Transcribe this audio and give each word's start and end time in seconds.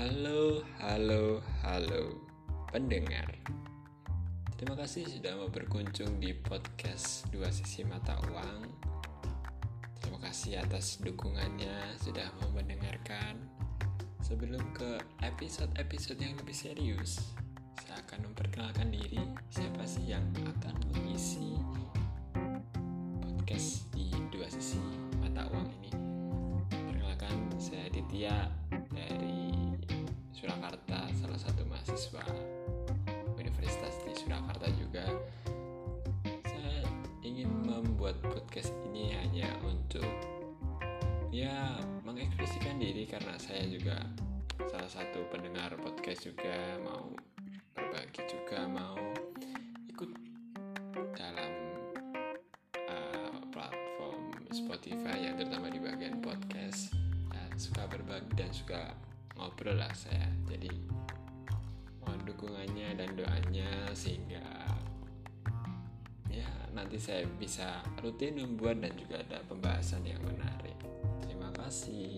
Halo, 0.00 0.64
halo, 0.80 1.44
halo 1.60 2.24
pendengar. 2.72 3.28
Terima 4.56 4.72
kasih 4.72 5.04
sudah 5.04 5.36
mau 5.36 5.52
berkunjung 5.52 6.16
di 6.16 6.32
podcast 6.32 7.28
Dua 7.28 7.52
Sisi 7.52 7.84
Mata 7.84 8.16
Uang. 8.32 8.64
Terima 10.00 10.16
kasih 10.24 10.64
atas 10.64 11.04
dukungannya 11.04 12.00
sudah 12.00 12.32
mau 12.40 12.48
mendengarkan. 12.48 13.44
Sebelum 14.24 14.64
ke 14.72 15.04
episode-episode 15.20 16.16
yang 16.16 16.32
lebih 16.40 16.56
serius, 16.56 17.36
saya 17.84 18.00
akan 18.00 18.32
memperkenalkan 18.32 18.88
diri 18.88 19.20
siapa 19.52 19.84
sih 19.84 20.16
yang 20.16 20.24
akan 20.48 20.80
mengisi 20.96 21.60
podcast 23.20 23.84
di 23.92 24.08
Dua 24.32 24.48
Sisi 24.48 24.80
Mata 25.20 25.44
Uang 25.52 25.68
ini. 25.76 25.92
Perkenalkan 26.72 27.52
saya 27.60 27.92
Ditya 27.92 28.48
dari 28.48 28.59
Surakarta, 30.60 31.08
salah 31.16 31.40
satu 31.40 31.64
mahasiswa 31.72 32.20
Universitas 33.40 33.96
di 34.04 34.12
Surakarta 34.12 34.68
juga. 34.76 35.08
Saya 36.44 36.84
ingin 37.24 37.48
membuat 37.64 38.20
podcast 38.20 38.68
ini 38.92 39.16
hanya 39.16 39.48
untuk 39.64 40.04
ya 41.32 41.80
mengekspresikan 42.04 42.76
diri 42.76 43.08
karena 43.08 43.40
saya 43.40 43.64
juga 43.72 44.04
salah 44.68 44.92
satu 44.92 45.24
pendengar 45.32 45.80
podcast 45.80 46.28
juga 46.28 46.52
mau 46.84 47.08
berbagi 47.72 48.20
juga 48.28 48.60
mau 48.68 49.00
ikut 49.88 50.12
dalam 51.16 51.52
uh, 52.84 53.32
platform 53.48 54.36
Spotify 54.52 55.24
yang 55.24 55.40
terutama 55.40 55.72
di 55.72 55.80
bagian 55.80 56.20
podcast 56.20 56.92
dan 57.32 57.48
suka 57.56 57.88
berbagi 57.88 58.28
dan 58.36 58.52
suka 58.52 58.92
ngobrol 59.38 59.78
lah 59.78 59.94
saya. 59.94 60.26
Jadi 60.50 60.74
mohon 62.02 62.20
dukungannya 62.26 62.98
dan 62.98 63.10
doanya 63.14 63.70
sehingga 63.94 64.42
ya 66.26 66.50
nanti 66.74 66.98
saya 66.98 67.22
bisa 67.38 67.86
rutin 68.02 68.42
membuat 68.42 68.82
dan 68.82 68.94
juga 68.98 69.22
ada 69.22 69.38
pembahasan 69.46 70.02
yang 70.02 70.18
menarik. 70.26 70.74
Terima 71.22 71.54
kasih. 71.54 72.09